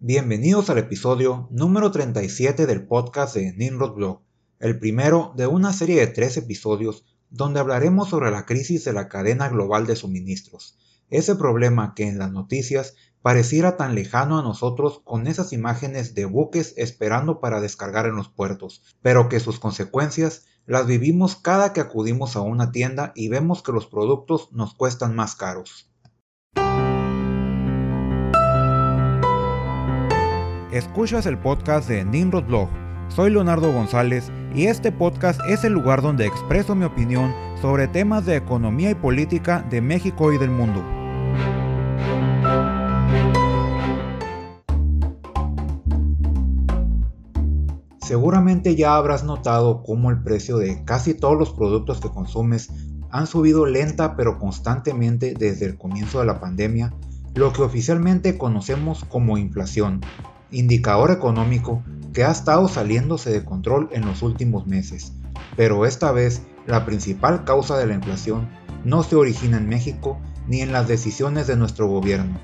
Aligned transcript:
Bienvenidos 0.00 0.70
al 0.70 0.78
episodio 0.78 1.48
número 1.50 1.90
37 1.90 2.66
del 2.66 2.86
podcast 2.86 3.34
de 3.34 3.52
Nimrod 3.54 3.94
Blog, 3.94 4.20
el 4.60 4.78
primero 4.78 5.32
de 5.36 5.48
una 5.48 5.72
serie 5.72 5.98
de 5.98 6.06
tres 6.06 6.36
episodios 6.36 7.04
donde 7.30 7.58
hablaremos 7.58 8.08
sobre 8.08 8.30
la 8.30 8.46
crisis 8.46 8.84
de 8.84 8.92
la 8.92 9.08
cadena 9.08 9.48
global 9.48 9.88
de 9.88 9.96
suministros, 9.96 10.78
ese 11.10 11.34
problema 11.34 11.94
que 11.96 12.06
en 12.06 12.16
las 12.16 12.30
noticias 12.30 12.94
pareciera 13.22 13.76
tan 13.76 13.96
lejano 13.96 14.38
a 14.38 14.42
nosotros 14.44 15.02
con 15.02 15.26
esas 15.26 15.52
imágenes 15.52 16.14
de 16.14 16.26
buques 16.26 16.74
esperando 16.76 17.40
para 17.40 17.60
descargar 17.60 18.06
en 18.06 18.14
los 18.14 18.28
puertos, 18.28 18.84
pero 19.02 19.28
que 19.28 19.40
sus 19.40 19.58
consecuencias 19.58 20.44
las 20.64 20.86
vivimos 20.86 21.34
cada 21.34 21.72
que 21.72 21.80
acudimos 21.80 22.36
a 22.36 22.40
una 22.42 22.70
tienda 22.70 23.10
y 23.16 23.30
vemos 23.30 23.64
que 23.64 23.72
los 23.72 23.88
productos 23.88 24.52
nos 24.52 24.74
cuestan 24.74 25.16
más 25.16 25.34
caros. 25.34 25.87
Escuchas 30.72 31.24
el 31.24 31.38
podcast 31.38 31.88
de 31.88 32.04
Nimrod 32.04 32.44
Blog. 32.44 32.68
Soy 33.08 33.30
Leonardo 33.30 33.72
González 33.72 34.30
y 34.54 34.66
este 34.66 34.92
podcast 34.92 35.40
es 35.48 35.64
el 35.64 35.72
lugar 35.72 36.02
donde 36.02 36.26
expreso 36.26 36.74
mi 36.74 36.84
opinión 36.84 37.32
sobre 37.62 37.88
temas 37.88 38.26
de 38.26 38.36
economía 38.36 38.90
y 38.90 38.94
política 38.94 39.64
de 39.70 39.80
México 39.80 40.30
y 40.30 40.36
del 40.36 40.50
mundo. 40.50 40.84
Seguramente 48.02 48.76
ya 48.76 48.96
habrás 48.96 49.24
notado 49.24 49.82
cómo 49.82 50.10
el 50.10 50.22
precio 50.22 50.58
de 50.58 50.84
casi 50.84 51.14
todos 51.14 51.38
los 51.38 51.50
productos 51.50 51.98
que 51.98 52.10
consumes 52.10 52.70
han 53.10 53.26
subido 53.26 53.64
lenta 53.64 54.16
pero 54.16 54.38
constantemente 54.38 55.32
desde 55.32 55.64
el 55.64 55.78
comienzo 55.78 56.20
de 56.20 56.26
la 56.26 56.40
pandemia, 56.40 56.92
lo 57.34 57.54
que 57.54 57.62
oficialmente 57.62 58.36
conocemos 58.36 59.04
como 59.04 59.38
inflación, 59.38 60.02
indicador 60.50 61.10
económico 61.10 61.82
que 62.12 62.24
ha 62.24 62.30
estado 62.30 62.68
saliéndose 62.68 63.30
de 63.30 63.44
control 63.44 63.88
en 63.92 64.06
los 64.06 64.22
últimos 64.22 64.66
meses, 64.66 65.12
pero 65.56 65.86
esta 65.86 66.12
vez 66.12 66.42
la 66.66 66.84
principal 66.84 67.44
causa 67.44 67.76
de 67.76 67.86
la 67.86 67.94
inflación 67.94 68.48
no 68.84 69.02
se 69.02 69.16
origina 69.16 69.58
en 69.58 69.68
México 69.68 70.18
ni 70.46 70.60
en 70.60 70.72
las 70.72 70.88
decisiones 70.88 71.46
de 71.46 71.56
nuestro 71.56 71.86
gobierno, 71.88 72.38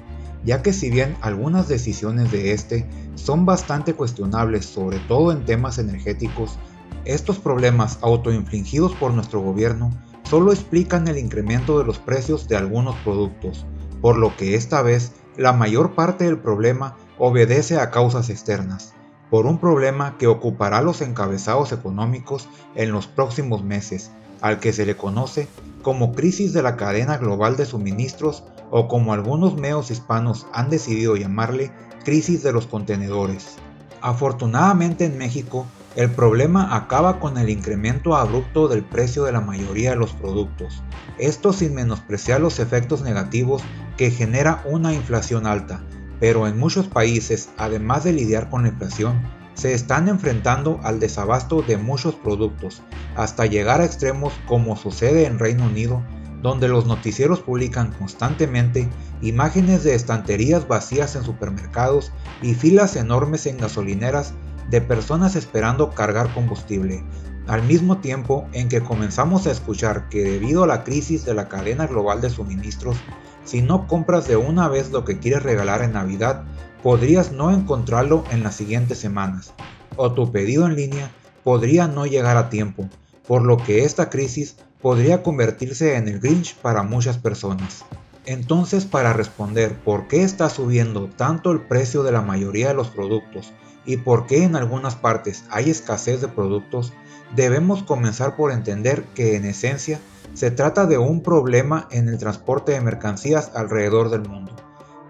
ya 0.45 0.63
que 0.63 0.73
si 0.73 0.91
bien 0.91 1.17
algunas 1.21 1.69
decisiones 1.69 2.31
de 2.31 2.53
este 2.53 2.87
son 3.15 3.47
bastante 3.47 3.95
cuestionables, 3.95 4.67
sobre 4.67 4.99
todo 5.01 5.33
en 5.33 5.45
temas 5.45 5.79
energéticos, 5.79 6.59
estos 7.05 7.39
problemas 7.39 7.99
autoinfligidos 8.03 8.95
por 8.95 9.13
nuestro 9.13 9.41
gobierno 9.41 9.91
solo 10.25 10.53
explican 10.53 11.09
el 11.09 11.19
incremento 11.19 11.79
de 11.79 11.85
los 11.85 11.99
precios 11.99 12.49
de 12.49 12.57
algunos 12.57 12.97
productos, 12.97 13.67
por 14.01 14.17
lo 14.17 14.37
que 14.37 14.55
esta 14.55 14.83
vez 14.83 15.13
la 15.37 15.53
mayor 15.53 15.95
parte 15.95 16.25
del 16.25 16.39
problema 16.39 16.97
obedece 17.19 17.79
a 17.79 17.91
causas 17.91 18.31
externas, 18.31 18.95
por 19.31 19.47
un 19.47 19.59
problema 19.59 20.17
que 20.19 20.27
ocupará 20.27 20.83
los 20.83 21.01
encabezados 21.01 21.73
económicos 21.73 22.49
en 22.75 22.93
los 22.93 23.07
próximos 23.07 23.65
meses, 23.65 24.11
al 24.41 24.61
que 24.61 24.73
se 24.73 24.87
le 24.87 24.97
conoce 24.97 25.49
como 25.83 26.13
crisis 26.13 26.53
de 26.53 26.63
la 26.63 26.77
cadena 26.77 27.19
global 27.19 27.57
de 27.57 27.67
suministros 27.67 28.45
o 28.71 28.89
como 28.89 29.13
algunos 29.13 29.57
medios 29.57 29.91
hispanos 29.91 30.47
han 30.53 30.71
decidido 30.71 31.17
llamarle, 31.17 31.71
crisis 32.05 32.43
de 32.43 32.53
los 32.53 32.67
contenedores. 32.67 33.57
Afortunadamente 34.01 35.05
en 35.05 35.17
México, 35.17 35.67
el 35.97 36.11
problema 36.11 36.77
acaba 36.77 37.21
con 37.21 37.39
el 37.39 37.49
incremento 37.49 38.17
abrupto 38.17 38.69
del 38.69 38.83
precio 38.83 39.25
de 39.25 39.33
la 39.33 39.41
mayoría 39.41 39.91
de 39.91 39.97
los 39.97 40.13
productos, 40.13 40.83
esto 41.19 41.53
sin 41.53 41.75
menospreciar 41.75 42.41
los 42.41 42.59
efectos 42.59 43.03
negativos 43.03 43.63
que 43.97 44.11
genera 44.11 44.63
una 44.65 44.93
inflación 44.93 45.47
alta, 45.47 45.83
pero 46.21 46.47
en 46.47 46.59
muchos 46.59 46.87
países, 46.87 47.51
además 47.57 48.05
de 48.05 48.13
lidiar 48.13 48.51
con 48.51 48.63
la 48.63 48.69
inflación, 48.69 49.21
se 49.55 49.73
están 49.73 50.09
enfrentando 50.09 50.81
al 50.83 51.01
desabasto 51.01 51.63
de 51.63 51.77
muchos 51.77 52.15
productos, 52.15 52.83
hasta 53.17 53.47
llegar 53.47 53.81
a 53.81 53.85
extremos 53.85 54.33
como 54.47 54.77
sucede 54.77 55.27
en 55.27 55.39
Reino 55.39 55.65
Unido, 55.65 56.03
donde 56.43 56.69
los 56.69 56.87
noticieros 56.87 57.41
publican 57.41 57.93
constantemente 57.93 58.89
imágenes 59.23 59.83
de 59.83 59.95
estanterías 59.95 60.69
vacías 60.69 61.17
en 61.17 61.25
supermercados 61.25 62.13
y 62.43 62.55
filas 62.55 62.97
enormes 62.97 63.47
en 63.47 63.57
gasolineras 63.57 64.35
de 64.69 64.81
personas 64.81 65.37
esperando 65.37 65.91
cargar 65.91 66.33
combustible, 66.35 67.03
al 67.47 67.63
mismo 67.63 67.99
tiempo 67.99 68.47
en 68.53 68.69
que 68.69 68.83
comenzamos 68.83 69.47
a 69.47 69.53
escuchar 69.53 70.09
que 70.09 70.23
debido 70.23 70.65
a 70.65 70.67
la 70.67 70.85
crisis 70.85 71.25
de 71.25 71.35
la 71.35 71.49
cadena 71.49 71.87
global 71.87 72.21
de 72.21 72.31
suministros, 72.31 72.97
si 73.45 73.63
no 73.63 73.87
compras 73.87 74.27
de 74.27 74.37
una 74.37 74.69
vez 74.69 74.91
lo 74.91 75.05
que 75.05 75.19
quieres 75.19 75.43
regalar 75.43 75.83
en 75.83 75.93
Navidad, 75.93 76.45
podrías 76.83 77.33
no 77.33 77.51
encontrarlo 77.51 78.25
en 78.31 78.43
las 78.43 78.57
siguientes 78.57 78.99
semanas, 78.99 79.53
o 79.97 80.13
tu 80.13 80.33
pedido 80.33 80.67
en 80.67 80.77
línea 80.77 81.11
podría 81.43 81.87
no 81.87 82.07
llegar 82.07 82.37
a 82.37 82.51
tiempo, 82.51 82.89
por 83.27 83.43
lo 83.43 83.57
que 83.57 83.85
esta 83.85 84.11
crisis 84.11 84.57
podría 84.81 85.23
convertirse 85.23 85.97
en 85.97 86.09
el 86.09 86.21
Grinch 86.21 86.57
para 86.57 86.83
muchas 86.83 87.19
personas. 87.19 87.85
Entonces, 88.27 88.87
para 88.87 89.13
responder 89.13 89.75
por 89.75 90.09
qué 90.09 90.23
está 90.23 90.49
subiendo 90.49 91.09
tanto 91.09 91.53
el 91.53 91.61
precio 91.61 92.03
de 92.03 92.13
la 92.13 92.23
mayoría 92.23 92.69
de 92.69 92.75
los 92.75 92.89
productos 92.89 93.53
y 93.85 93.99
por 93.99 94.27
qué 94.27 94.45
en 94.45 94.57
algunas 94.57 94.97
partes 94.97 95.45
hay 95.51 95.71
escasez 95.71 96.21
de 96.21 96.29
productos, 96.29 96.93
debemos 97.35 97.83
comenzar 97.83 98.37
por 98.37 98.53
entender 98.53 99.05
que 99.15 99.37
en 99.37 99.45
esencia 99.45 100.01
se 100.35 100.51
trata 100.51 100.87
de 100.87 100.99
un 100.99 101.23
problema 101.23 101.89
en 101.91 102.09
el 102.09 102.19
transporte 102.19 102.73
de 102.73 102.81
mercancías 102.81 103.53
alrededor 103.55 104.11
del 104.11 104.29
mundo, 104.29 104.53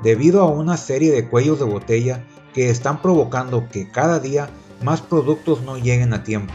debido 0.02 0.42
a 0.42 0.50
una 0.50 0.76
serie 0.76 1.12
de 1.12 1.28
cuellos 1.28 1.58
de 1.58 1.64
botella 1.64 2.24
que 2.52 2.70
están 2.70 3.00
provocando 3.00 3.68
que 3.68 3.90
cada 3.90 4.20
día 4.20 4.48
más 4.82 5.00
productos 5.00 5.62
no 5.62 5.78
lleguen 5.78 6.12
a 6.12 6.24
tiempo, 6.24 6.54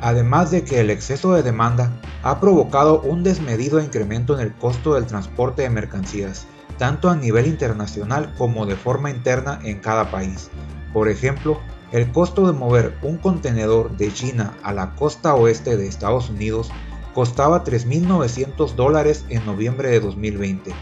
además 0.00 0.50
de 0.50 0.64
que 0.64 0.80
el 0.80 0.90
exceso 0.90 1.32
de 1.32 1.42
demanda 1.42 1.90
ha 2.22 2.38
provocado 2.40 3.00
un 3.00 3.22
desmedido 3.22 3.80
incremento 3.80 4.34
en 4.34 4.40
el 4.40 4.54
costo 4.54 4.94
del 4.94 5.06
transporte 5.06 5.62
de 5.62 5.70
mercancías, 5.70 6.46
tanto 6.78 7.08
a 7.08 7.16
nivel 7.16 7.46
internacional 7.46 8.34
como 8.36 8.66
de 8.66 8.76
forma 8.76 9.10
interna 9.10 9.60
en 9.62 9.78
cada 9.80 10.10
país. 10.10 10.50
Por 10.92 11.08
ejemplo, 11.08 11.60
el 11.92 12.10
costo 12.10 12.46
de 12.46 12.52
mover 12.52 12.96
un 13.02 13.18
contenedor 13.18 13.96
de 13.96 14.12
China 14.12 14.54
a 14.62 14.72
la 14.72 14.94
costa 14.94 15.34
oeste 15.34 15.76
de 15.76 15.86
Estados 15.86 16.30
Unidos 16.30 16.70
costaba 17.14 17.64
3.900 17.64 18.74
dólares 18.74 19.24
en 19.28 19.44
noviembre 19.44 19.90
de 19.90 20.00
2020 20.00 20.72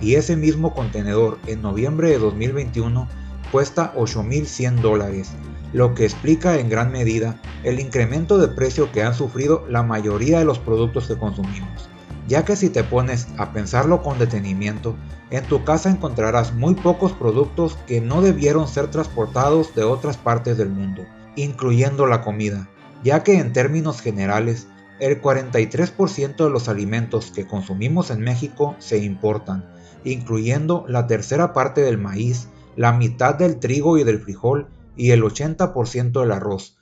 y 0.00 0.14
ese 0.14 0.36
mismo 0.36 0.74
contenedor 0.74 1.38
en 1.46 1.62
noviembre 1.62 2.10
de 2.10 2.18
2021 2.18 3.08
cuesta 3.52 3.94
8.100 3.94 4.80
dólares, 4.80 5.30
lo 5.72 5.94
que 5.94 6.04
explica 6.04 6.58
en 6.58 6.68
gran 6.68 6.90
medida 6.90 7.40
el 7.62 7.80
incremento 7.80 8.38
de 8.38 8.48
precio 8.48 8.90
que 8.92 9.02
han 9.02 9.14
sufrido 9.14 9.64
la 9.68 9.82
mayoría 9.82 10.38
de 10.38 10.44
los 10.44 10.58
productos 10.58 11.06
que 11.06 11.16
consumimos, 11.16 11.88
ya 12.28 12.44
que 12.44 12.56
si 12.56 12.70
te 12.70 12.84
pones 12.84 13.28
a 13.38 13.52
pensarlo 13.52 14.02
con 14.02 14.18
detenimiento, 14.18 14.96
en 15.30 15.44
tu 15.44 15.64
casa 15.64 15.90
encontrarás 15.90 16.52
muy 16.54 16.74
pocos 16.74 17.12
productos 17.12 17.76
que 17.86 18.00
no 18.00 18.20
debieron 18.20 18.68
ser 18.68 18.90
transportados 18.90 19.74
de 19.74 19.84
otras 19.84 20.16
partes 20.16 20.56
del 20.56 20.70
mundo, 20.70 21.04
incluyendo 21.36 22.06
la 22.06 22.22
comida, 22.22 22.68
ya 23.04 23.22
que 23.22 23.38
en 23.38 23.52
términos 23.52 24.00
generales 24.00 24.66
el 24.98 25.20
43% 25.20 26.36
de 26.36 26.50
los 26.50 26.68
alimentos 26.68 27.30
que 27.30 27.46
consumimos 27.46 28.10
en 28.10 28.20
México 28.20 28.76
se 28.78 28.98
importan, 28.98 29.68
incluyendo 30.04 30.84
la 30.88 31.06
tercera 31.06 31.52
parte 31.52 31.82
del 31.82 31.98
maíz, 31.98 32.48
la 32.76 32.92
mitad 32.92 33.34
del 33.34 33.58
trigo 33.58 33.98
y 33.98 34.04
del 34.04 34.20
frijol 34.20 34.68
y 34.96 35.10
el 35.10 35.22
80% 35.22 36.20
del 36.20 36.32
arroz. 36.32 36.78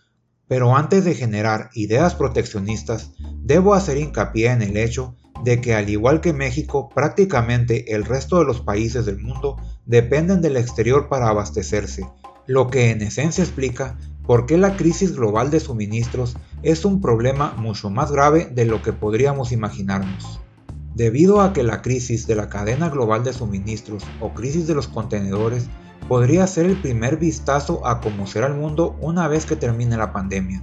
Pero 0.46 0.76
antes 0.76 1.04
de 1.04 1.14
generar 1.14 1.70
ideas 1.74 2.14
proteccionistas, 2.14 3.12
debo 3.42 3.74
hacer 3.74 3.96
hincapié 3.96 4.50
en 4.50 4.62
el 4.62 4.76
hecho 4.76 5.16
de 5.42 5.60
que 5.60 5.74
al 5.74 5.90
igual 5.90 6.20
que 6.20 6.32
México, 6.32 6.88
prácticamente 6.94 7.94
el 7.94 8.04
resto 8.04 8.38
de 8.38 8.44
los 8.44 8.60
países 8.60 9.06
del 9.06 9.18
mundo 9.18 9.56
dependen 9.86 10.40
del 10.40 10.56
exterior 10.56 11.08
para 11.08 11.28
abastecerse, 11.28 12.06
lo 12.46 12.68
que 12.68 12.90
en 12.90 13.02
esencia 13.02 13.42
explica 13.42 13.98
por 14.26 14.46
qué 14.46 14.56
la 14.56 14.76
crisis 14.76 15.14
global 15.14 15.50
de 15.50 15.60
suministros 15.60 16.36
es 16.62 16.84
un 16.84 17.00
problema 17.00 17.54
mucho 17.58 17.90
más 17.90 18.10
grave 18.10 18.48
de 18.50 18.64
lo 18.64 18.82
que 18.82 18.92
podríamos 18.92 19.52
imaginarnos. 19.52 20.40
Debido 20.94 21.40
a 21.40 21.52
que 21.52 21.62
la 21.62 21.82
crisis 21.82 22.26
de 22.26 22.36
la 22.36 22.48
cadena 22.48 22.88
global 22.88 23.24
de 23.24 23.32
suministros 23.32 24.04
o 24.20 24.32
crisis 24.32 24.66
de 24.66 24.74
los 24.74 24.88
contenedores 24.88 25.66
podría 26.08 26.46
ser 26.46 26.66
el 26.66 26.80
primer 26.80 27.16
vistazo 27.16 27.86
a 27.86 28.00
cómo 28.00 28.26
será 28.26 28.46
el 28.46 28.54
mundo 28.54 28.96
una 29.00 29.26
vez 29.26 29.46
que 29.46 29.56
termine 29.56 29.96
la 29.96 30.12
pandemia, 30.12 30.62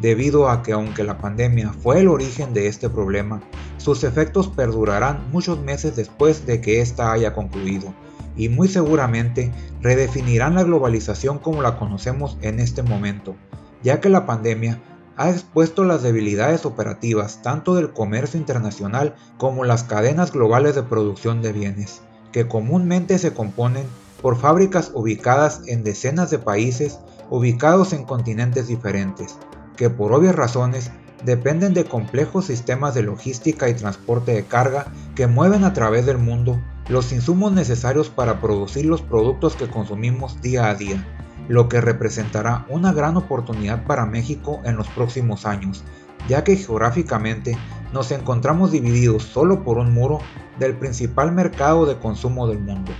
debido 0.00 0.48
a 0.48 0.62
que 0.62 0.72
aunque 0.72 1.04
la 1.04 1.18
pandemia 1.18 1.72
fue 1.72 2.00
el 2.00 2.08
origen 2.08 2.54
de 2.54 2.68
este 2.68 2.88
problema, 2.88 3.42
sus 3.76 4.04
efectos 4.04 4.48
perdurarán 4.48 5.30
muchos 5.30 5.60
meses 5.60 5.96
después 5.96 6.46
de 6.46 6.60
que 6.60 6.80
ésta 6.80 7.12
haya 7.12 7.32
concluido, 7.32 7.94
y 8.36 8.48
muy 8.48 8.68
seguramente 8.68 9.52
redefinirán 9.82 10.54
la 10.54 10.62
globalización 10.62 11.38
como 11.38 11.62
la 11.62 11.76
conocemos 11.78 12.38
en 12.42 12.60
este 12.60 12.82
momento, 12.82 13.36
ya 13.82 14.00
que 14.00 14.08
la 14.08 14.26
pandemia 14.26 14.80
ha 15.16 15.30
expuesto 15.30 15.84
las 15.84 16.02
debilidades 16.02 16.64
operativas 16.64 17.42
tanto 17.42 17.74
del 17.74 17.92
comercio 17.92 18.38
internacional 18.38 19.16
como 19.36 19.64
las 19.64 19.82
cadenas 19.82 20.32
globales 20.32 20.76
de 20.76 20.84
producción 20.84 21.42
de 21.42 21.52
bienes, 21.52 22.02
que 22.30 22.46
comúnmente 22.46 23.18
se 23.18 23.34
componen 23.34 23.84
por 24.22 24.36
fábricas 24.36 24.92
ubicadas 24.94 25.62
en 25.66 25.82
decenas 25.82 26.30
de 26.30 26.38
países 26.38 27.00
ubicados 27.30 27.92
en 27.92 28.04
continentes 28.04 28.68
diferentes, 28.68 29.36
que 29.78 29.88
por 29.88 30.12
obvias 30.12 30.34
razones 30.34 30.90
dependen 31.24 31.72
de 31.72 31.84
complejos 31.84 32.46
sistemas 32.46 32.94
de 32.94 33.02
logística 33.02 33.68
y 33.68 33.74
transporte 33.74 34.32
de 34.32 34.44
carga 34.44 34.86
que 35.14 35.28
mueven 35.28 35.64
a 35.64 35.72
través 35.72 36.04
del 36.04 36.18
mundo 36.18 36.60
los 36.88 37.12
insumos 37.12 37.52
necesarios 37.52 38.10
para 38.10 38.40
producir 38.40 38.86
los 38.86 39.02
productos 39.02 39.54
que 39.54 39.68
consumimos 39.68 40.42
día 40.42 40.68
a 40.68 40.74
día, 40.74 41.06
lo 41.48 41.68
que 41.68 41.80
representará 41.80 42.66
una 42.68 42.92
gran 42.92 43.16
oportunidad 43.16 43.84
para 43.84 44.04
México 44.04 44.60
en 44.64 44.76
los 44.76 44.88
próximos 44.88 45.46
años, 45.46 45.84
ya 46.28 46.42
que 46.42 46.56
geográficamente 46.56 47.56
nos 47.92 48.10
encontramos 48.10 48.72
divididos 48.72 49.22
solo 49.22 49.62
por 49.62 49.78
un 49.78 49.94
muro 49.94 50.18
del 50.58 50.76
principal 50.76 51.30
mercado 51.30 51.86
de 51.86 51.98
consumo 51.98 52.48
del 52.48 52.58
mundo, 52.58 52.92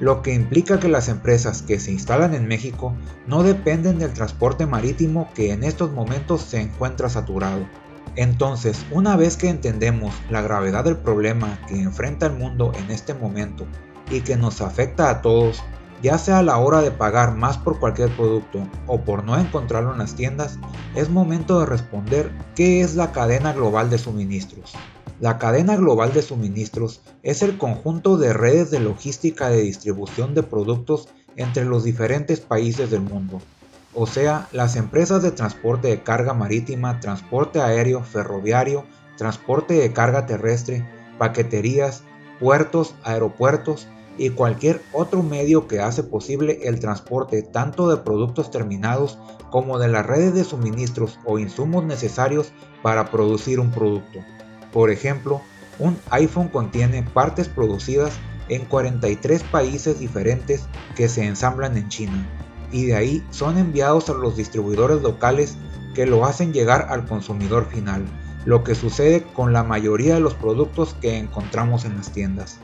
lo 0.00 0.22
que 0.22 0.34
implica 0.34 0.80
que 0.80 0.88
las 0.88 1.08
empresas 1.08 1.62
que 1.62 1.78
se 1.78 1.92
instalan 1.92 2.34
en 2.34 2.48
México 2.48 2.94
no 3.26 3.42
dependen 3.42 3.98
del 3.98 4.12
transporte 4.12 4.66
marítimo 4.66 5.28
que 5.34 5.52
en 5.52 5.64
estos 5.64 5.92
momentos 5.92 6.42
se 6.42 6.60
encuentra 6.60 7.08
saturado. 7.08 7.66
Entonces, 8.16 8.84
una 8.90 9.16
vez 9.16 9.36
que 9.36 9.48
entendemos 9.48 10.14
la 10.28 10.42
gravedad 10.42 10.84
del 10.84 10.96
problema 10.96 11.58
que 11.66 11.80
enfrenta 11.80 12.26
el 12.26 12.32
mundo 12.34 12.72
en 12.76 12.90
este 12.90 13.14
momento 13.14 13.66
y 14.10 14.20
que 14.20 14.36
nos 14.36 14.60
afecta 14.60 15.08
a 15.08 15.22
todos, 15.22 15.62
ya 16.02 16.18
sea 16.18 16.40
a 16.40 16.42
la 16.42 16.58
hora 16.58 16.82
de 16.82 16.90
pagar 16.90 17.36
más 17.36 17.56
por 17.56 17.78
cualquier 17.78 18.10
producto 18.16 18.66
o 18.86 19.00
por 19.00 19.24
no 19.24 19.38
encontrarlo 19.38 19.92
en 19.92 19.98
las 19.98 20.14
tiendas, 20.14 20.58
es 20.94 21.08
momento 21.08 21.60
de 21.60 21.66
responder 21.66 22.32
qué 22.54 22.82
es 22.82 22.96
la 22.96 23.12
cadena 23.12 23.52
global 23.52 23.88
de 23.88 23.98
suministros. 23.98 24.74
La 25.22 25.38
cadena 25.38 25.76
global 25.76 26.12
de 26.12 26.20
suministros 26.20 27.00
es 27.22 27.42
el 27.42 27.56
conjunto 27.56 28.16
de 28.16 28.32
redes 28.32 28.72
de 28.72 28.80
logística 28.80 29.50
de 29.50 29.62
distribución 29.62 30.34
de 30.34 30.42
productos 30.42 31.06
entre 31.36 31.64
los 31.64 31.84
diferentes 31.84 32.40
países 32.40 32.90
del 32.90 33.02
mundo, 33.02 33.40
o 33.94 34.08
sea, 34.08 34.48
las 34.50 34.74
empresas 34.74 35.22
de 35.22 35.30
transporte 35.30 35.86
de 35.86 36.02
carga 36.02 36.34
marítima, 36.34 36.98
transporte 36.98 37.60
aéreo, 37.60 38.02
ferroviario, 38.02 38.84
transporte 39.16 39.74
de 39.74 39.92
carga 39.92 40.26
terrestre, 40.26 40.84
paqueterías, 41.18 42.02
puertos, 42.40 42.96
aeropuertos 43.04 43.86
y 44.18 44.30
cualquier 44.30 44.82
otro 44.92 45.22
medio 45.22 45.68
que 45.68 45.78
hace 45.78 46.02
posible 46.02 46.58
el 46.64 46.80
transporte 46.80 47.42
tanto 47.42 47.88
de 47.88 48.02
productos 48.02 48.50
terminados 48.50 49.20
como 49.52 49.78
de 49.78 49.86
las 49.86 50.04
redes 50.04 50.34
de 50.34 50.42
suministros 50.42 51.20
o 51.24 51.38
insumos 51.38 51.84
necesarios 51.84 52.52
para 52.82 53.08
producir 53.12 53.60
un 53.60 53.70
producto. 53.70 54.18
Por 54.72 54.90
ejemplo, 54.90 55.42
un 55.78 55.98
iPhone 56.10 56.48
contiene 56.48 57.02
partes 57.02 57.48
producidas 57.48 58.14
en 58.48 58.64
43 58.64 59.42
países 59.44 59.98
diferentes 60.00 60.64
que 60.96 61.08
se 61.08 61.24
ensamblan 61.24 61.76
en 61.76 61.88
China 61.88 62.26
y 62.72 62.86
de 62.86 62.96
ahí 62.96 63.24
son 63.30 63.58
enviados 63.58 64.08
a 64.08 64.14
los 64.14 64.36
distribuidores 64.36 65.02
locales 65.02 65.56
que 65.94 66.06
lo 66.06 66.24
hacen 66.24 66.52
llegar 66.52 66.86
al 66.88 67.06
consumidor 67.06 67.66
final, 67.66 68.04
lo 68.44 68.64
que 68.64 68.74
sucede 68.74 69.22
con 69.22 69.52
la 69.52 69.62
mayoría 69.62 70.14
de 70.14 70.20
los 70.20 70.34
productos 70.34 70.94
que 71.00 71.18
encontramos 71.18 71.84
en 71.84 71.96
las 71.96 72.10
tiendas. 72.10 72.58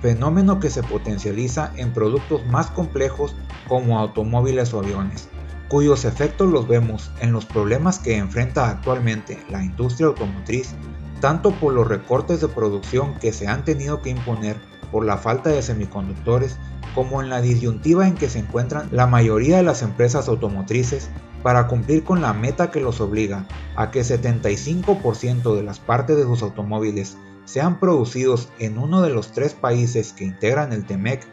Fenómeno 0.00 0.60
que 0.60 0.70
se 0.70 0.82
potencializa 0.82 1.72
en 1.76 1.92
productos 1.92 2.46
más 2.46 2.70
complejos 2.70 3.34
como 3.66 3.98
automóviles 3.98 4.72
o 4.74 4.80
aviones, 4.80 5.28
cuyos 5.68 6.04
efectos 6.04 6.50
los 6.50 6.68
vemos 6.68 7.10
en 7.20 7.32
los 7.32 7.46
problemas 7.46 7.98
que 7.98 8.16
enfrenta 8.16 8.70
actualmente 8.70 9.42
la 9.50 9.64
industria 9.64 10.08
automotriz, 10.08 10.74
tanto 11.20 11.52
por 11.52 11.72
los 11.72 11.88
recortes 11.88 12.40
de 12.40 12.48
producción 12.48 13.14
que 13.14 13.32
se 13.32 13.46
han 13.46 13.64
tenido 13.64 14.02
que 14.02 14.10
imponer 14.10 14.56
por 14.90 15.04
la 15.04 15.18
falta 15.18 15.50
de 15.50 15.62
semiconductores 15.62 16.56
como 16.94 17.22
en 17.22 17.28
la 17.28 17.40
disyuntiva 17.40 18.08
en 18.08 18.14
que 18.14 18.28
se 18.28 18.40
encuentran 18.40 18.88
la 18.92 19.06
mayoría 19.06 19.58
de 19.58 19.62
las 19.62 19.82
empresas 19.82 20.28
automotrices 20.28 21.10
para 21.42 21.66
cumplir 21.66 22.04
con 22.04 22.20
la 22.20 22.32
meta 22.32 22.70
que 22.70 22.80
los 22.80 23.00
obliga 23.00 23.46
a 23.76 23.90
que 23.90 24.00
75% 24.00 25.54
de 25.54 25.62
las 25.62 25.78
partes 25.78 26.16
de 26.16 26.24
sus 26.24 26.42
automóviles 26.42 27.16
sean 27.44 27.80
producidos 27.80 28.48
en 28.58 28.78
uno 28.78 29.00
de 29.02 29.10
los 29.10 29.32
tres 29.32 29.54
países 29.54 30.12
que 30.12 30.24
integran 30.24 30.72
el 30.72 30.84
TEMEC 30.84 31.26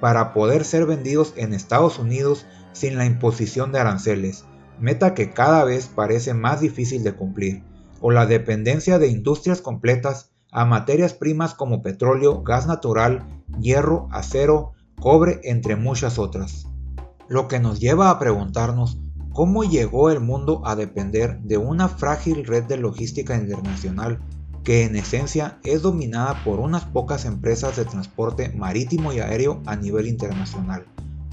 para 0.00 0.34
poder 0.34 0.64
ser 0.64 0.86
vendidos 0.86 1.32
en 1.36 1.54
Estados 1.54 1.98
Unidos 1.98 2.46
sin 2.72 2.98
la 2.98 3.06
imposición 3.06 3.72
de 3.72 3.80
aranceles, 3.80 4.44
meta 4.78 5.14
que 5.14 5.30
cada 5.30 5.64
vez 5.64 5.86
parece 5.86 6.34
más 6.34 6.60
difícil 6.60 7.02
de 7.02 7.14
cumplir, 7.14 7.62
o 8.00 8.10
la 8.10 8.26
dependencia 8.26 8.98
de 8.98 9.08
industrias 9.08 9.60
completas 9.60 10.30
a 10.52 10.64
materias 10.64 11.12
primas 11.12 11.54
como 11.54 11.82
petróleo, 11.82 12.42
gas 12.42 12.66
natural, 12.66 13.26
hierro, 13.60 14.08
acero, 14.10 14.72
cobre, 15.00 15.40
entre 15.44 15.76
muchas 15.76 16.18
otras. 16.18 16.66
Lo 17.28 17.48
que 17.48 17.60
nos 17.60 17.80
lleva 17.80 18.10
a 18.10 18.18
preguntarnos 18.18 18.98
cómo 19.32 19.64
llegó 19.64 20.10
el 20.10 20.20
mundo 20.20 20.62
a 20.64 20.76
depender 20.76 21.40
de 21.40 21.58
una 21.58 21.88
frágil 21.88 22.46
red 22.46 22.64
de 22.64 22.78
logística 22.78 23.36
internacional 23.36 24.20
que 24.64 24.84
en 24.84 24.96
esencia 24.96 25.58
es 25.62 25.82
dominada 25.82 26.42
por 26.42 26.58
unas 26.58 26.84
pocas 26.86 27.24
empresas 27.24 27.76
de 27.76 27.84
transporte 27.84 28.48
marítimo 28.48 29.12
y 29.12 29.20
aéreo 29.20 29.62
a 29.66 29.76
nivel 29.76 30.08
internacional, 30.08 30.86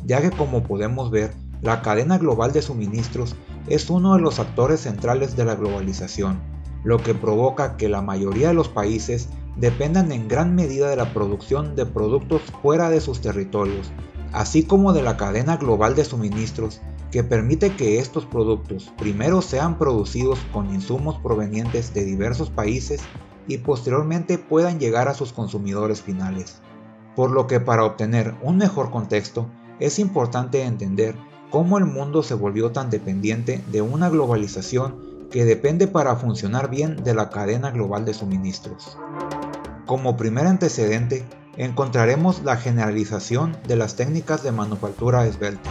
ya 0.06 0.22
que 0.22 0.30
como 0.30 0.64
podemos 0.64 1.10
ver, 1.10 1.34
la 1.62 1.82
cadena 1.82 2.18
global 2.18 2.52
de 2.52 2.62
suministros 2.62 3.36
es 3.68 3.90
uno 3.90 4.16
de 4.16 4.22
los 4.22 4.40
actores 4.40 4.82
centrales 4.82 5.36
de 5.36 5.46
la 5.46 5.56
globalización 5.56 6.54
lo 6.84 6.98
que 7.02 7.16
provoca 7.16 7.78
que 7.78 7.90
la 7.90 8.02
mayoría 8.02 8.50
de 8.50 8.54
los 8.54 8.68
países 8.68 9.30
dependan 9.56 10.12
en 10.12 10.28
gran 10.28 10.56
medida 10.56 10.90
de 10.90 10.96
la 10.96 11.14
producción 11.14 11.76
de 11.76 11.86
productos 11.86 12.42
fuera 12.62 12.90
de 12.90 13.02
sus 13.02 13.22
territorios, 13.22 13.92
así 14.32 14.64
como 14.64 14.94
de 14.94 15.04
la 15.04 15.16
cadena 15.16 15.58
global 15.58 15.96
de 15.96 16.06
suministros 16.06 16.82
que 17.12 17.24
permite 17.24 17.76
que 17.76 18.00
estos 18.00 18.26
productos 18.26 18.92
primero 18.98 19.42
sean 19.42 19.78
producidos 19.78 20.40
con 20.52 20.74
insumos 20.74 21.20
provenientes 21.20 21.94
de 21.94 22.04
diversos 22.04 22.50
países 22.50 23.02
y 23.48 23.60
posteriormente 23.60 24.38
puedan 24.38 24.80
llegar 24.80 25.08
a 25.08 25.14
sus 25.14 25.32
consumidores 25.32 26.02
finales. 26.02 26.62
Por 27.16 27.30
lo 27.30 27.46
que 27.46 27.60
para 27.60 27.86
obtener 27.86 28.34
un 28.42 28.58
mejor 28.58 28.90
contexto 28.90 29.48
es 29.80 30.00
importante 30.00 30.64
entender 30.64 31.16
cómo 31.54 31.78
el 31.78 31.86
mundo 31.86 32.24
se 32.24 32.34
volvió 32.34 32.72
tan 32.72 32.90
dependiente 32.90 33.64
de 33.72 33.84
una 33.84 34.10
globalización 34.10 35.28
que 35.30 35.46
depende 35.46 35.86
para 35.86 36.16
funcionar 36.16 36.68
bien 36.68 37.04
de 37.04 37.14
la 37.14 37.30
cadena 37.30 37.70
global 37.70 38.06
de 38.06 38.16
suministros. 38.16 38.98
Como 39.86 40.18
primer 40.18 40.48
antecedente, 40.48 41.24
encontraremos 41.56 42.42
la 42.42 42.58
generalización 42.58 43.56
de 43.68 43.76
las 43.76 43.96
técnicas 43.96 44.42
de 44.42 44.52
manufactura 44.52 45.28
esbelta, 45.28 45.70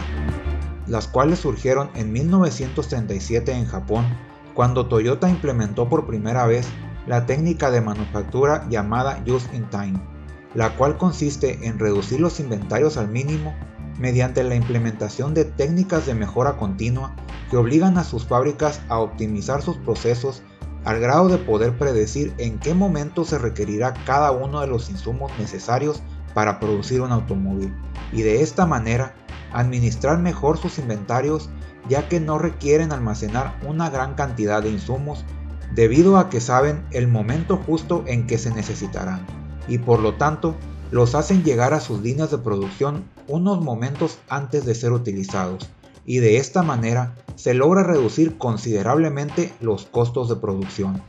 las 0.87 1.09
cuales 1.09 1.39
surgieron 1.39 1.89
en 1.95 2.13
1937 2.13 3.51
en 3.51 3.65
Japón, 3.65 4.05
cuando 4.53 4.87
Toyota 4.87 5.29
implementó 5.29 5.89
por 5.89 6.07
primera 6.07 6.47
vez 6.47 6.65
la 7.07 7.25
técnica 7.25 7.71
de 7.71 7.81
manufactura 7.81 8.65
llamada 8.69 9.21
Just 9.27 9.53
in 9.53 9.69
Time, 9.69 9.99
la 10.55 10.77
cual 10.77 10.97
consiste 10.97 11.67
en 11.67 11.77
reducir 11.77 12.21
los 12.21 12.39
inventarios 12.39 12.95
al 12.95 13.09
mínimo 13.09 13.53
mediante 13.99 14.43
la 14.43 14.55
implementación 14.55 15.33
de 15.33 15.45
técnicas 15.45 16.05
de 16.05 16.15
mejora 16.15 16.57
continua 16.57 17.15
que 17.49 17.57
obligan 17.57 17.97
a 17.97 18.03
sus 18.03 18.25
fábricas 18.25 18.81
a 18.89 18.99
optimizar 18.99 19.61
sus 19.61 19.77
procesos 19.77 20.41
al 20.85 20.99
grado 20.99 21.29
de 21.29 21.37
poder 21.37 21.77
predecir 21.77 22.33
en 22.37 22.59
qué 22.59 22.73
momento 22.73 23.23
se 23.23 23.37
requerirá 23.37 23.93
cada 24.05 24.31
uno 24.31 24.61
de 24.61 24.67
los 24.67 24.89
insumos 24.89 25.31
necesarios 25.39 26.01
para 26.33 26.59
producir 26.59 27.01
un 27.01 27.11
automóvil. 27.11 27.73
Y 28.11 28.23
de 28.23 28.41
esta 28.41 28.65
manera 28.65 29.15
administrar 29.53 30.19
mejor 30.19 30.57
sus 30.57 30.79
inventarios 30.79 31.49
ya 31.87 32.07
que 32.07 32.19
no 32.19 32.39
requieren 32.39 32.91
almacenar 32.91 33.59
una 33.67 33.89
gran 33.89 34.15
cantidad 34.15 34.63
de 34.63 34.69
insumos 34.69 35.25
debido 35.73 36.17
a 36.17 36.29
que 36.29 36.39
saben 36.39 36.85
el 36.91 37.07
momento 37.07 37.57
justo 37.57 38.03
en 38.07 38.27
que 38.27 38.37
se 38.37 38.53
necesitarán. 38.53 39.25
Y 39.67 39.79
por 39.79 39.99
lo 39.99 40.15
tanto 40.15 40.55
los 40.93 41.15
hacen 41.15 41.43
llegar 41.43 41.73
a 41.73 41.79
sus 41.79 42.03
líneas 42.03 42.29
de 42.29 42.37
producción 42.37 43.05
unos 43.27 43.59
momentos 43.59 44.19
antes 44.29 44.63
de 44.63 44.75
ser 44.75 44.91
utilizados 44.91 45.67
y 46.05 46.19
de 46.19 46.37
esta 46.37 46.61
manera 46.61 47.15
se 47.35 47.55
logra 47.55 47.81
reducir 47.81 48.37
considerablemente 48.37 49.51
los 49.59 49.87
costos 49.87 50.29
de 50.29 50.35
producción. 50.35 51.01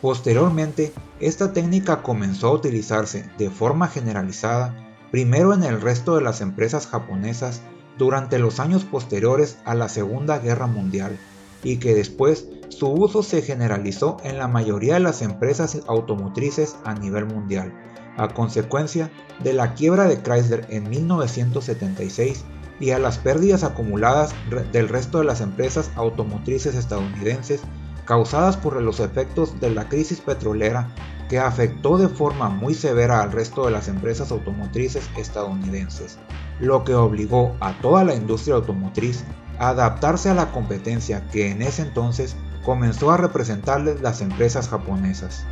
Posteriormente, 0.00 0.94
esta 1.20 1.52
técnica 1.52 2.02
comenzó 2.02 2.48
a 2.48 2.52
utilizarse 2.52 3.28
de 3.36 3.50
forma 3.50 3.88
generalizada 3.88 4.96
primero 5.10 5.52
en 5.52 5.62
el 5.62 5.82
resto 5.82 6.16
de 6.16 6.22
las 6.22 6.40
empresas 6.40 6.86
japonesas 6.86 7.60
durante 7.98 8.38
los 8.38 8.58
años 8.60 8.86
posteriores 8.86 9.58
a 9.66 9.74
la 9.74 9.90
Segunda 9.90 10.38
Guerra 10.38 10.68
Mundial 10.68 11.18
y 11.62 11.76
que 11.76 11.94
después 11.94 12.46
su 12.68 12.88
uso 12.88 13.22
se 13.22 13.42
generalizó 13.42 14.18
en 14.24 14.38
la 14.38 14.48
mayoría 14.48 14.94
de 14.94 15.00
las 15.00 15.22
empresas 15.22 15.78
automotrices 15.86 16.76
a 16.84 16.94
nivel 16.94 17.26
mundial, 17.26 17.72
a 18.16 18.28
consecuencia 18.28 19.10
de 19.42 19.52
la 19.52 19.74
quiebra 19.74 20.04
de 20.04 20.20
Chrysler 20.20 20.66
en 20.68 20.88
1976 20.88 22.44
y 22.80 22.90
a 22.90 22.98
las 22.98 23.18
pérdidas 23.18 23.64
acumuladas 23.64 24.34
del 24.72 24.88
resto 24.88 25.18
de 25.18 25.24
las 25.24 25.40
empresas 25.40 25.90
automotrices 25.96 26.74
estadounidenses 26.74 27.62
causadas 28.04 28.56
por 28.56 28.80
los 28.80 29.00
efectos 29.00 29.60
de 29.60 29.70
la 29.70 29.88
crisis 29.88 30.20
petrolera 30.20 30.88
que 31.28 31.38
afectó 31.38 31.98
de 31.98 32.08
forma 32.08 32.48
muy 32.48 32.74
severa 32.74 33.20
al 33.20 33.32
resto 33.32 33.66
de 33.66 33.70
las 33.70 33.88
empresas 33.88 34.30
automotrices 34.30 35.08
estadounidenses. 35.16 36.18
lo 36.60 36.84
que 36.84 36.94
obligó 36.94 37.54
a 37.60 37.72
toda 37.80 38.02
la 38.04 38.14
industria 38.14 38.56
automotriz 38.56 39.24
a 39.58 39.70
adaptarse 39.70 40.30
a 40.30 40.34
la 40.34 40.50
competencia 40.50 41.26
que 41.28 41.50
en 41.50 41.62
ese 41.62 41.82
entonces 41.82 42.36
comenzó 42.64 43.10
a 43.10 43.16
representarles 43.16 44.00
las 44.00 44.20
empresas 44.20 44.68
japonesas. 44.68 45.44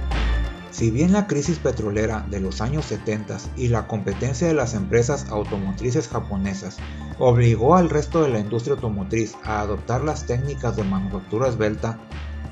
Si 0.70 0.90
bien 0.90 1.12
la 1.12 1.26
crisis 1.26 1.58
petrolera 1.58 2.26
de 2.28 2.38
los 2.38 2.60
años 2.60 2.84
70 2.84 3.38
y 3.56 3.68
la 3.68 3.86
competencia 3.86 4.46
de 4.46 4.52
las 4.52 4.74
empresas 4.74 5.26
automotrices 5.30 6.06
japonesas 6.08 6.76
obligó 7.18 7.76
al 7.76 7.88
resto 7.88 8.22
de 8.22 8.28
la 8.28 8.40
industria 8.40 8.74
automotriz 8.74 9.36
a 9.42 9.60
adoptar 9.60 10.04
las 10.04 10.26
técnicas 10.26 10.76
de 10.76 10.84
manufactura 10.84 11.48
esbelta, 11.48 11.98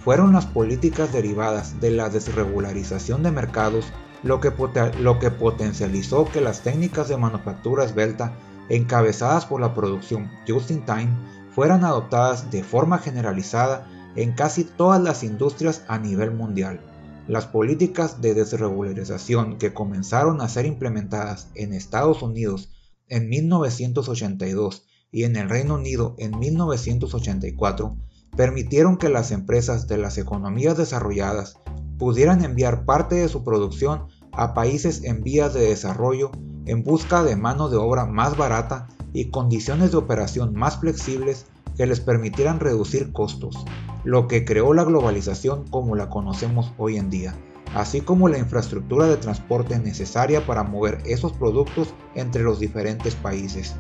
fueron 0.03 0.33
las 0.33 0.47
políticas 0.47 1.13
derivadas 1.13 1.81
de 1.81 1.91
la 1.91 2.09
desregularización 2.09 3.23
de 3.23 3.31
mercados 3.31 3.93
lo 4.23 4.41
que, 4.41 4.53
lo 5.01 5.19
que 5.19 5.31
potencializó 5.31 6.25
que 6.25 6.41
las 6.41 6.63
técnicas 6.63 7.09
de 7.09 7.19
manufactura 7.19 7.85
esbelta 7.85 8.33
encabezadas 8.71 9.45
por 9.45 9.61
la 9.61 9.75
producción 9.75 10.31
just 10.49 10.71
in 10.71 10.85
time 10.87 11.11
fueran 11.55 11.85
adoptadas 11.85 12.51
de 12.51 12.65
forma 12.65 12.99
generalizada 12.99 13.87
en 14.17 14.33
casi 14.33 14.65
todas 14.65 15.03
las 15.03 15.23
industrias 15.23 15.83
a 15.89 15.99
nivel 15.99 16.31
mundial. 16.31 16.81
Las 17.27 17.47
políticas 17.47 18.21
de 18.21 18.35
desregularización 18.35 19.59
que 19.59 19.73
comenzaron 19.73 20.41
a 20.41 20.49
ser 20.49 20.67
implementadas 20.67 21.49
en 21.55 21.73
Estados 21.73 22.23
Unidos 22.23 22.71
en 23.09 23.29
1982 23.29 24.85
y 25.11 25.25
en 25.25 25.37
el 25.37 25.49
Reino 25.49 25.77
Unido 25.77 26.15
en 26.19 26.39
1984 26.39 27.97
permitieron 28.37 28.99
que 28.99 29.09
las 29.09 29.31
empresas 29.31 29.87
de 29.87 29.97
las 29.97 30.19
economías 30.19 30.77
desarrolladas 30.77 31.57
pudieran 31.99 32.45
enviar 32.45 32.85
parte 32.85 33.15
de 33.15 33.29
su 33.29 33.45
producción 33.45 34.09
a 34.33 34.55
países 34.55 35.05
en 35.05 35.23
vías 35.23 35.55
de 35.55 35.69
desarrollo 35.69 36.33
en 36.67 36.83
busca 36.83 37.23
de 37.23 37.37
mano 37.37 37.69
de 37.69 37.77
obra 37.77 38.07
más 38.07 38.37
barata 38.37 38.89
y 39.13 39.31
condiciones 39.31 39.93
de 39.93 39.99
operación 39.99 40.55
más 40.55 40.81
flexibles 40.81 41.47
que 41.77 41.87
les 41.87 42.01
permitieran 42.01 42.61
reducir 42.61 43.13
costos, 43.13 43.65
lo 44.05 44.29
que 44.29 44.45
creó 44.45 44.75
la 44.75 44.85
globalización 44.85 45.67
como 45.69 45.97
la 45.97 46.09
conocemos 46.09 46.73
hoy 46.77 46.97
en 46.97 47.11
día, 47.11 47.35
así 47.75 48.01
como 48.01 48.29
la 48.29 48.39
infraestructura 48.39 49.07
de 49.07 49.17
transporte 49.17 49.79
necesaria 49.79 50.47
para 50.47 50.63
mover 50.63 50.99
esos 51.05 51.33
productos 51.33 51.95
entre 52.15 52.43
los 52.43 52.61
diferentes 52.61 53.15
países. 53.15 53.75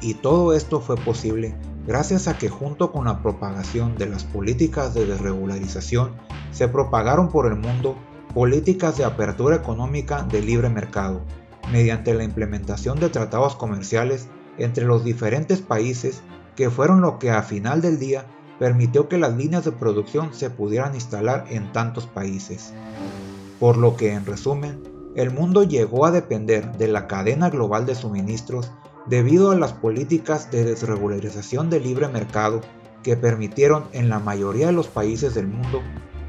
Y 0.00 0.14
todo 0.14 0.52
esto 0.52 0.80
fue 0.80 0.96
posible 0.96 1.54
gracias 1.86 2.28
a 2.28 2.38
que 2.38 2.48
junto 2.48 2.92
con 2.92 3.04
la 3.04 3.22
propagación 3.22 3.96
de 3.96 4.06
las 4.06 4.24
políticas 4.24 4.94
de 4.94 5.06
desregularización 5.06 6.12
se 6.50 6.68
propagaron 6.68 7.28
por 7.28 7.46
el 7.46 7.56
mundo 7.56 7.96
políticas 8.32 8.96
de 8.96 9.04
apertura 9.04 9.56
económica 9.56 10.22
de 10.22 10.40
libre 10.40 10.68
mercado, 10.68 11.22
mediante 11.70 12.14
la 12.14 12.24
implementación 12.24 12.98
de 13.00 13.08
tratados 13.08 13.54
comerciales 13.56 14.28
entre 14.58 14.84
los 14.84 15.04
diferentes 15.04 15.60
países 15.60 16.22
que 16.56 16.70
fueron 16.70 17.00
lo 17.00 17.18
que 17.18 17.30
a 17.30 17.42
final 17.42 17.80
del 17.80 17.98
día 17.98 18.26
permitió 18.58 19.08
que 19.08 19.18
las 19.18 19.36
líneas 19.36 19.64
de 19.64 19.72
producción 19.72 20.32
se 20.32 20.50
pudieran 20.50 20.94
instalar 20.94 21.46
en 21.50 21.72
tantos 21.72 22.06
países. 22.06 22.72
Por 23.58 23.76
lo 23.76 23.96
que, 23.96 24.12
en 24.12 24.26
resumen, 24.26 24.82
el 25.14 25.30
mundo 25.30 25.62
llegó 25.62 26.06
a 26.06 26.10
depender 26.10 26.76
de 26.76 26.88
la 26.88 27.06
cadena 27.06 27.50
global 27.50 27.86
de 27.86 27.94
suministros 27.94 28.72
debido 29.06 29.50
a 29.50 29.56
las 29.56 29.72
políticas 29.72 30.50
de 30.50 30.64
desregularización 30.64 31.70
del 31.70 31.82
libre 31.82 32.08
mercado 32.08 32.60
que 33.02 33.16
permitieron 33.16 33.84
en 33.92 34.08
la 34.08 34.18
mayoría 34.18 34.66
de 34.66 34.72
los 34.72 34.88
países 34.88 35.34
del 35.34 35.46
mundo 35.46 35.82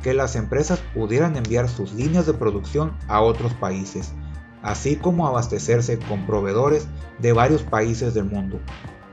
que 0.04 0.14
las 0.14 0.36
empresas 0.36 0.80
pudieran 0.94 1.36
enviar 1.36 1.68
sus 1.68 1.94
líneas 1.94 2.28
de 2.28 2.34
producción 2.34 2.96
a 3.08 3.22
otros 3.22 3.54
países, 3.56 4.14
así 4.62 4.98
como 4.98 5.26
abastecerse 5.26 5.98
con 5.98 6.28
proveedores 6.28 6.88
de 7.18 7.34
varios 7.34 7.64
países 7.64 8.14
del 8.14 8.26
mundo, 8.26 8.60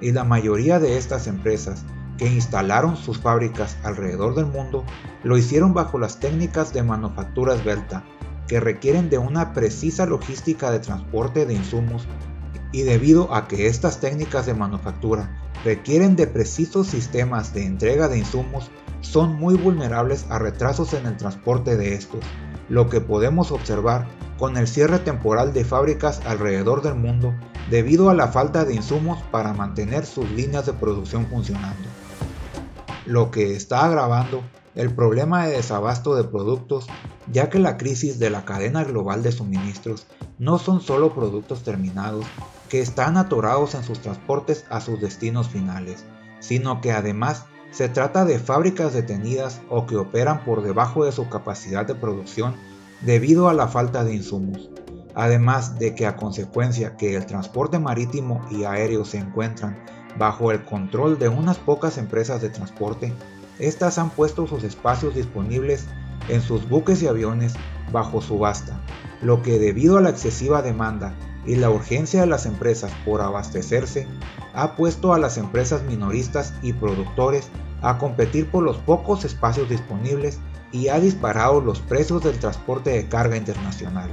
y 0.03 0.13
la 0.13 0.25
mayoría 0.25 0.81
de 0.81 0.99
estas 0.99 1.27
empresas 1.27 1.85
que 2.19 2.27
instalaron 2.27 2.97
sus 2.97 3.19
fábricas 3.19 3.79
alrededor 3.85 4.35
del 4.35 4.47
mundo 4.47 4.85
lo 5.23 5.39
hicieron 5.39 5.73
bajo 5.73 5.99
las 5.99 6.21
técnicas 6.21 6.75
de 6.75 6.83
manufactura 6.83 7.55
esbelta, 7.55 8.05
que 8.49 8.61
requieren 8.61 9.09
de 9.09 9.19
una 9.19 9.55
precisa 9.55 10.05
logística 10.05 10.71
de 10.71 10.81
transporte 10.81 11.47
de 11.47 11.55
insumos 11.55 12.07
y 12.73 12.83
debido 12.83 13.33
a 13.35 13.47
que 13.47 13.69
estas 13.69 14.01
técnicas 14.01 14.45
de 14.45 14.55
manufactura 14.55 15.41
requieren 15.65 16.17
de 16.17 16.27
precisos 16.27 16.89
sistemas 16.89 17.55
de 17.55 17.65
entrega 17.65 18.09
de 18.09 18.19
insumos, 18.19 18.71
son 19.01 19.35
muy 19.37 19.55
vulnerables 19.55 20.27
a 20.29 20.39
retrasos 20.39 20.95
en 20.95 21.07
el 21.07 21.17
transporte 21.17 21.77
de 21.77 21.95
estos, 21.95 22.21
lo 22.69 22.89
que 22.89 23.01
podemos 23.01 23.53
observar 23.53 24.07
con 24.39 24.57
el 24.57 24.67
cierre 24.67 24.99
temporal 24.99 25.53
de 25.53 25.65
fábricas 25.65 26.21
alrededor 26.27 26.83
del 26.83 26.95
mundo 26.95 27.35
debido 27.71 28.11
a 28.11 28.15
la 28.15 28.29
falta 28.29 28.65
de 28.65 28.75
insumos 28.75 29.23
para 29.31 29.53
mantener 29.53 30.07
sus 30.07 30.31
líneas 30.31 30.67
de 30.67 30.73
producción 30.73 31.27
funcionando, 31.27 31.89
lo 33.07 33.31
que 33.31 33.55
está 33.55 33.85
agravando 33.85 34.43
el 34.75 34.95
problema 34.95 35.47
de 35.47 35.57
desabasto 35.57 36.15
de 36.15 36.25
productos 36.25 36.87
ya 37.31 37.51
que 37.51 37.59
la 37.59 37.77
crisis 37.77 38.19
de 38.19 38.31
la 38.31 38.45
cadena 38.45 38.85
global 38.85 39.23
de 39.23 39.33
suministros 39.33 40.07
no 40.39 40.59
son 40.59 40.81
solo 40.81 41.15
productos 41.15 41.63
terminados 41.63 42.25
que 42.69 42.81
están 42.81 43.17
atorados 43.17 43.75
en 43.75 43.85
sus 43.85 44.01
transportes 44.01 44.65
a 44.71 44.81
sus 44.81 45.01
destinos 45.01 45.49
finales, 45.49 46.05
sino 46.41 46.81
que 46.81 46.93
además 46.93 47.45
se 47.71 47.89
trata 47.89 48.25
de 48.25 48.39
fábricas 48.39 48.93
detenidas 48.93 49.61
o 49.69 49.87
que 49.87 49.97
operan 49.97 50.45
por 50.45 50.63
debajo 50.63 51.05
de 51.05 51.13
su 51.13 51.29
capacidad 51.29 51.87
de 51.87 51.95
producción 51.95 52.55
debido 53.03 53.49
a 53.49 53.55
la 53.55 53.69
falta 53.69 54.05
de 54.05 54.15
insumos, 54.15 54.71
además 55.15 55.79
de 55.79 55.95
que 55.95 56.07
a 56.07 56.17
consecuencia 56.17 56.97
que 56.97 57.17
el 57.17 57.27
transporte 57.27 57.79
marítimo 57.79 58.47
y 58.51 58.65
aéreo 58.65 59.05
se 59.05 59.19
encuentran 59.19 59.79
bajo 60.19 60.53
el 60.53 60.65
control 60.65 61.19
de 61.19 61.29
unas 61.29 61.59
pocas 61.59 61.99
empresas 61.99 62.41
de 62.43 62.51
transporte, 62.51 63.13
estas 63.59 63.99
han 63.99 64.11
puesto 64.11 64.47
sus 64.47 64.65
espacios 64.65 65.15
disponibles 65.15 65.87
en 66.29 66.41
sus 66.41 66.69
buques 66.69 67.03
y 67.03 67.07
aviones 67.07 67.55
bajo 67.91 68.21
subasta, 68.21 68.81
lo 69.21 69.43
que 69.43 69.59
debido 69.59 69.99
a 69.99 70.01
la 70.01 70.11
excesiva 70.11 70.63
demanda 70.63 71.15
y 71.45 71.57
la 71.57 71.71
urgencia 71.71 72.21
de 72.21 72.27
las 72.27 72.47
empresas 72.47 72.93
por 73.05 73.21
abastecerse, 73.21 74.07
ha 74.55 74.77
puesto 74.77 75.13
a 75.13 75.19
las 75.19 75.39
empresas 75.39 75.83
minoristas 75.83 76.55
y 76.63 76.73
productores 76.73 77.49
a 77.83 77.99
competir 77.99 78.51
por 78.51 78.63
los 78.63 78.79
pocos 78.79 79.25
espacios 79.25 79.69
disponibles 79.69 80.39
y 80.71 80.89
ha 80.89 81.01
disparado 81.01 81.61
los 81.61 81.81
precios 81.81 82.23
del 82.23 82.39
transporte 82.39 82.91
de 82.91 83.09
carga 83.09 83.37
internacional. 83.37 84.11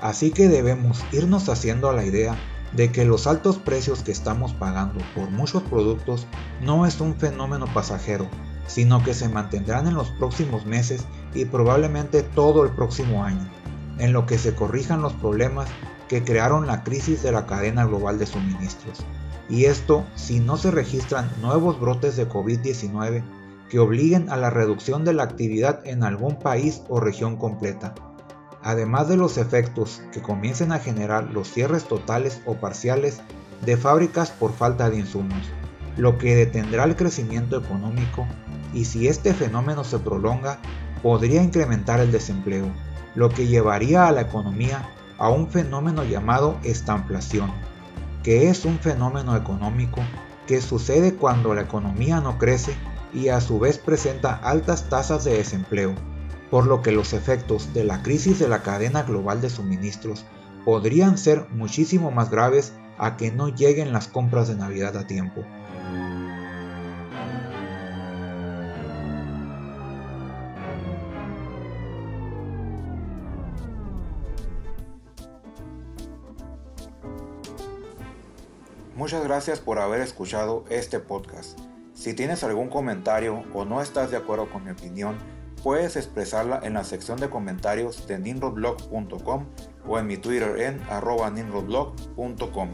Así 0.00 0.30
que 0.30 0.48
debemos 0.48 1.04
irnos 1.12 1.48
haciendo 1.48 1.88
a 1.88 1.92
la 1.92 2.04
idea 2.04 2.36
de 2.72 2.92
que 2.92 3.04
los 3.04 3.26
altos 3.26 3.58
precios 3.58 4.02
que 4.02 4.12
estamos 4.12 4.54
pagando 4.54 5.00
por 5.14 5.30
muchos 5.30 5.62
productos 5.64 6.26
no 6.62 6.86
es 6.86 7.00
un 7.00 7.14
fenómeno 7.16 7.66
pasajero, 7.74 8.28
sino 8.66 9.02
que 9.02 9.14
se 9.14 9.28
mantendrán 9.28 9.86
en 9.86 9.94
los 9.94 10.10
próximos 10.10 10.64
meses 10.64 11.04
y 11.34 11.44
probablemente 11.44 12.22
todo 12.22 12.64
el 12.64 12.70
próximo 12.70 13.24
año, 13.24 13.46
en 13.98 14.12
lo 14.12 14.26
que 14.26 14.38
se 14.38 14.54
corrijan 14.54 15.02
los 15.02 15.12
problemas 15.14 15.68
que 16.08 16.22
crearon 16.22 16.66
la 16.66 16.82
crisis 16.82 17.22
de 17.22 17.32
la 17.32 17.46
cadena 17.46 17.84
global 17.84 18.18
de 18.18 18.26
suministros. 18.26 19.04
Y 19.48 19.64
esto 19.64 20.04
si 20.14 20.38
no 20.38 20.56
se 20.56 20.70
registran 20.70 21.28
nuevos 21.42 21.80
brotes 21.80 22.16
de 22.16 22.28
COVID-19 22.28 23.22
que 23.68 23.78
obliguen 23.78 24.30
a 24.30 24.36
la 24.36 24.50
reducción 24.50 25.04
de 25.04 25.12
la 25.12 25.24
actividad 25.24 25.80
en 25.84 26.04
algún 26.04 26.38
país 26.38 26.82
o 26.88 27.00
región 27.00 27.36
completa, 27.36 27.94
además 28.62 29.08
de 29.08 29.16
los 29.16 29.38
efectos 29.38 30.02
que 30.12 30.22
comiencen 30.22 30.72
a 30.72 30.78
generar 30.78 31.24
los 31.24 31.48
cierres 31.50 31.84
totales 31.84 32.42
o 32.46 32.54
parciales 32.54 33.20
de 33.64 33.76
fábricas 33.76 34.30
por 34.30 34.52
falta 34.52 34.90
de 34.90 34.98
insumos, 34.98 35.50
lo 35.96 36.18
que 36.18 36.34
detendrá 36.34 36.84
el 36.84 36.96
crecimiento 36.96 37.58
económico 37.58 38.26
y 38.72 38.84
si 38.84 39.08
este 39.08 39.34
fenómeno 39.34 39.84
se 39.84 39.98
prolonga 39.98 40.58
podría 41.02 41.42
incrementar 41.42 42.00
el 42.00 42.12
desempleo, 42.12 42.66
lo 43.14 43.28
que 43.28 43.46
llevaría 43.46 44.06
a 44.06 44.12
la 44.12 44.22
economía 44.22 44.88
a 45.18 45.28
un 45.28 45.48
fenómeno 45.48 46.04
llamado 46.04 46.58
estanflación, 46.62 47.52
que 48.22 48.48
es 48.48 48.64
un 48.64 48.78
fenómeno 48.78 49.36
económico 49.36 50.00
que 50.46 50.60
sucede 50.60 51.14
cuando 51.14 51.54
la 51.54 51.62
economía 51.62 52.20
no 52.20 52.38
crece 52.38 52.74
y 53.12 53.28
a 53.28 53.40
su 53.40 53.58
vez 53.58 53.78
presenta 53.78 54.34
altas 54.34 54.88
tasas 54.88 55.24
de 55.24 55.36
desempleo, 55.36 55.94
por 56.50 56.66
lo 56.66 56.82
que 56.82 56.92
los 56.92 57.12
efectos 57.12 57.72
de 57.72 57.84
la 57.84 58.02
crisis 58.02 58.38
de 58.38 58.48
la 58.48 58.62
cadena 58.62 59.04
global 59.04 59.40
de 59.40 59.50
suministros 59.50 60.24
podrían 60.64 61.16
ser 61.16 61.46
muchísimo 61.50 62.10
más 62.10 62.30
graves 62.30 62.74
a 62.98 63.16
que 63.16 63.30
no 63.30 63.48
lleguen 63.48 63.92
las 63.92 64.08
compras 64.08 64.48
de 64.48 64.56
Navidad 64.56 64.96
a 64.96 65.06
tiempo. 65.06 65.44
Muchas 78.96 79.24
gracias 79.24 79.60
por 79.60 79.78
haber 79.78 80.02
escuchado 80.02 80.64
este 80.68 81.00
podcast. 81.00 81.58
Si 81.94 82.12
tienes 82.12 82.44
algún 82.44 82.68
comentario 82.68 83.44
o 83.54 83.64
no 83.64 83.80
estás 83.80 84.10
de 84.10 84.18
acuerdo 84.18 84.50
con 84.50 84.62
mi 84.62 84.72
opinión, 84.72 85.16
puedes 85.62 85.96
expresarla 85.96 86.60
en 86.62 86.74
la 86.74 86.84
sección 86.84 87.18
de 87.18 87.30
comentarios 87.30 88.06
de 88.06 88.18
ninrodblog.com 88.18 89.46
o 89.86 89.98
en 89.98 90.06
mi 90.06 90.16
Twitter 90.16 90.60
en 90.60 90.80
arroba 90.88 91.30
ninrodblog.com. 91.30 92.68